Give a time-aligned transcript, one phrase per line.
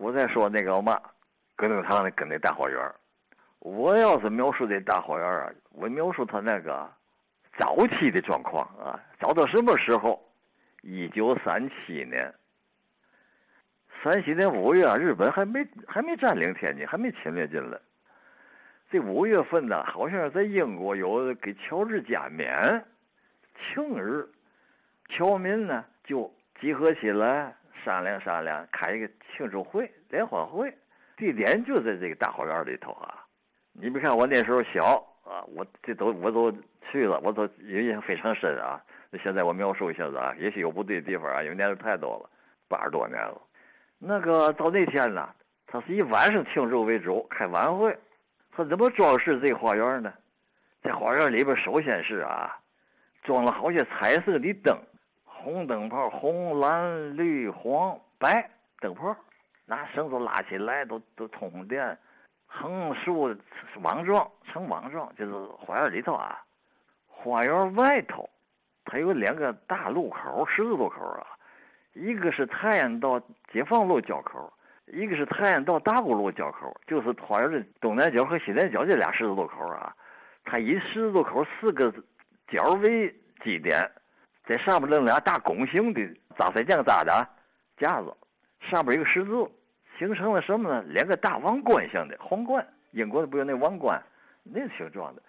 [0.00, 0.98] 我再说那个嘛，
[1.56, 2.80] 搁那堂的跟那大花园
[3.58, 6.90] 我要是描述这大花园啊，我描述它那个
[7.58, 10.18] 早期的状况啊，早到什么时候？
[10.80, 12.34] 一九三七年，
[14.02, 17.78] 三七年五月，日本还没还没占领天津，还没侵略进来。
[18.90, 22.82] 这五月份呢，好像在英国有给乔治加冕
[23.74, 24.26] 庆日，
[25.10, 27.54] 侨民呢就集合起来
[27.84, 30.72] 商量商量，开一个庆祝会、联欢会，
[31.16, 33.24] 地点就在这个大花园里头啊。
[33.72, 36.52] 你别看我那时候小啊，我这都我都
[36.90, 38.80] 去了，我都印象非常深啊。
[39.10, 42.30] 那现在我描述一下子啊，也许有不对的地方啊，因为年头太多了，
[42.68, 43.40] 八十多年了。
[43.98, 45.28] 那个到那天呢，
[45.66, 47.96] 他是以晚上庆祝为主，开晚会。
[48.52, 50.12] 他怎么装饰这个花园呢？
[50.82, 52.58] 在花园里边，首先是啊，
[53.22, 54.76] 装了好些彩色的灯，
[55.42, 58.48] 红灯泡，红、蓝、绿、黄、白
[58.78, 59.16] 灯泡，
[59.64, 61.98] 拿绳子拉起来，都都通电。
[62.46, 63.34] 横竖
[63.80, 66.38] 网状，成网状，就是花园里头啊。
[67.06, 68.28] 花园外头，
[68.84, 71.26] 它有两个大路口，十字路口啊。
[71.94, 73.20] 一个是太原道
[73.52, 74.52] 解放路交口，
[74.86, 79.94] 一个是太原道大沽路交口，就是花园的东南角和西南角这俩十字路口啊。
[80.44, 81.92] 它以十字路口四个
[82.48, 83.08] 角为
[83.42, 83.90] 基点，
[84.44, 86.00] 在上面弄俩大拱形的
[86.36, 87.28] 扎水匠扎的
[87.76, 88.12] 架子，
[88.60, 89.50] 上边一个十字。
[89.98, 90.82] 形成了什么呢？
[90.88, 94.02] 两个大王冠像的皇冠，英国的不有那王冠，
[94.42, 95.20] 那形状的，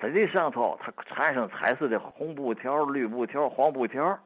[0.00, 4.16] 在这上头，它缠上彩色的红布条、绿布条、黄布条，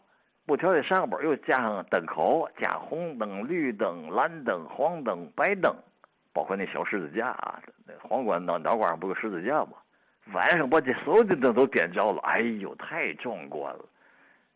[0.44, 5.74] 布条的上边又加上灯口，加红灯、绿灯、蓝灯、黄灯、白灯，
[6.34, 9.72] 包括那小十字架啊，那皇冠脑脑瓜上不有十字架吗？
[10.34, 13.84] 晚上把这所有的灯都点着了，哎呦，太壮观了！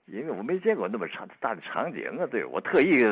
[0.09, 3.05] 因为我没见过那么长大的场景啊，对我特意。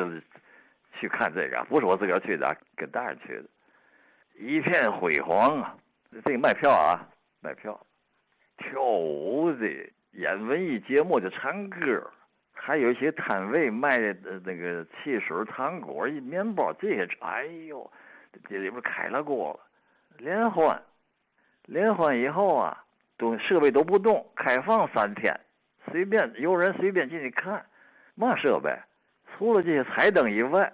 [0.98, 3.44] 去看这个，不是我自个儿去的，跟大人去的，
[4.38, 5.76] 一片辉煌啊！
[6.24, 7.06] 这个卖票啊，
[7.42, 7.78] 卖票，
[8.56, 9.68] 跳舞的，
[10.12, 12.10] 演文艺节目的，唱歌，
[12.54, 17.06] 还有一些摊位卖的那个汽水、糖果、面包这些。
[17.20, 17.92] 哎呦，
[18.48, 19.60] 这里边开了锅了，
[20.16, 20.82] 联欢，
[21.66, 22.82] 联欢以后啊，
[23.18, 25.38] 都设备都不动，开放三天，
[25.90, 27.64] 随便有人随便进去看，
[28.14, 28.76] 嘛设备，
[29.36, 30.72] 除了这些彩灯以外。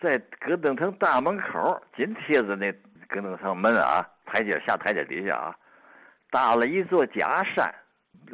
[0.00, 2.72] 在葛登城大门口紧贴着那
[3.06, 5.56] 葛登城门啊，台阶下台阶底下啊，
[6.28, 7.72] 搭了一座假山，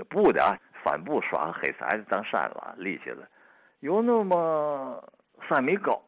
[0.08, 3.18] 布的啊，帆布刷黑色的当山了，立起来，
[3.80, 5.12] 有那么
[5.46, 6.02] 三米高。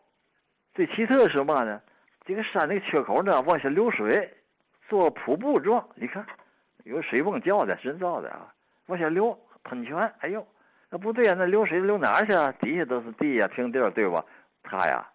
[0.73, 1.79] 最奇特的是嘛呢？
[2.25, 4.33] 这个山那个缺口呢，往下流水，
[4.89, 5.87] 做瀑布状。
[5.95, 6.25] 你看，
[6.85, 8.51] 有水泵叫的，人造的啊，
[8.87, 9.97] 往下流喷泉。
[10.21, 10.47] 哎呦，
[10.89, 12.53] 那不对呀，那流水流哪儿去啊？
[12.61, 14.25] 底下都是地呀，平地儿对吧？
[14.63, 15.07] 它呀。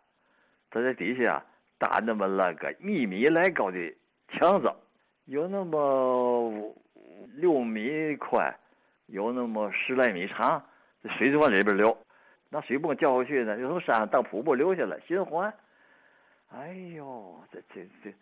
[0.71, 1.41] 他在底下
[1.77, 3.77] 打那么那个一米来高的
[4.27, 4.69] 墙子，
[5.23, 6.75] 有那么
[7.35, 8.53] 六米宽，
[9.05, 10.61] 有那么十来米长，
[11.01, 11.97] 这水就往里边流，
[12.49, 15.53] 那水泵浇下去呢，就从山上当瀑布流下来，循环。
[16.51, 18.13] 哎呦，这这这，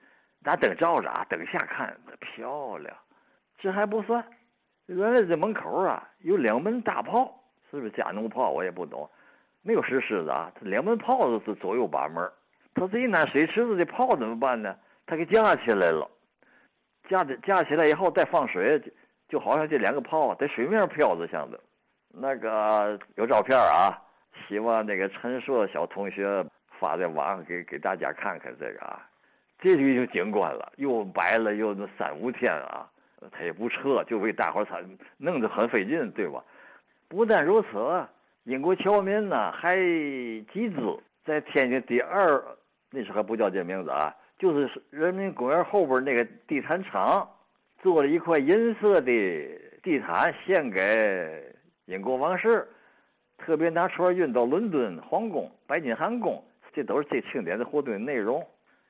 [0.41, 2.95] 拿灯照着啊，灯下看漂亮。
[3.57, 4.23] 这还不算，
[4.87, 7.33] 原来这门口啊有两门大炮，
[7.69, 8.49] 是不是加农炮？
[8.49, 9.09] 我也不懂，
[9.61, 12.29] 没有石狮子啊，这两门炮都是左右把门。
[12.75, 14.75] 他这一拿水池子的炮怎么办呢？
[15.05, 16.09] 他给架起来了，
[17.07, 18.81] 架的架起来以后再放水，
[19.29, 21.59] 就好像这两个炮在水面飘着像的。
[22.09, 24.01] 那个有照片啊，
[24.47, 26.45] 希望那个陈硕小同学
[26.79, 29.07] 发在网上给给大家看看这个啊，
[29.59, 32.89] 这就已经景观了，又白了又那三五天啊，
[33.31, 34.79] 他也不撤，就为大伙儿他
[35.17, 36.43] 弄得很费劲，对吧？
[37.07, 37.67] 不但如此，
[38.43, 42.43] 英国侨民呢还集资在天津第二。
[42.95, 47.27] 那时候还不叫这名字啊，就是人民公园后边那个地毯厂
[47.81, 49.11] 做了一块银色的
[49.81, 51.43] 地毯献给
[51.85, 52.67] 英国王室，
[53.39, 58.45] 特别拿出来运到伦敦皇宫、白金汉宫，这都是这庆典的活动内容。